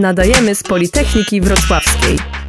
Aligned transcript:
Nadajemy 0.00 0.54
z 0.54 0.62
Politechniki 0.62 1.40
Wrocławskiej. 1.40 2.39